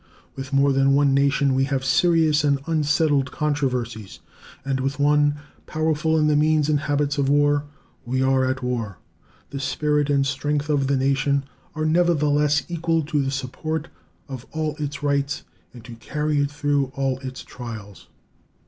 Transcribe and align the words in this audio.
With 0.35 0.51
more 0.51 0.73
than 0.73 0.95
one 0.95 1.13
nation 1.13 1.53
we 1.53 1.65
have 1.65 1.85
serious 1.85 2.43
and 2.43 2.57
unsettled 2.65 3.29
controversies, 3.31 4.17
and 4.65 4.79
with 4.79 4.97
one, 4.99 5.35
powerful 5.67 6.17
in 6.17 6.25
the 6.25 6.35
means 6.35 6.69
and 6.69 6.79
habits 6.79 7.19
of 7.19 7.29
war, 7.29 7.65
we 8.03 8.19
are 8.23 8.43
at 8.43 8.63
war. 8.63 8.97
The 9.51 9.59
spirit 9.59 10.09
and 10.09 10.25
strength 10.25 10.69
of 10.69 10.87
the 10.87 10.97
nation 10.97 11.43
are 11.75 11.85
nevertheless 11.85 12.63
equal 12.67 13.03
to 13.03 13.21
the 13.23 13.29
support 13.29 13.89
of 14.27 14.47
all 14.53 14.75
its 14.79 15.03
rights, 15.03 15.43
and 15.71 15.83
to 15.85 15.93
carry 15.97 16.39
it 16.39 16.49
through 16.49 16.85
all 16.95 17.19
its 17.19 17.43
trials. 17.43 18.07